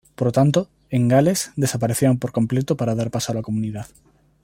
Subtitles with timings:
[0.15, 3.85] Por lo tanto, en Gales desaparecieron por completo para dar paso a la Comunidad.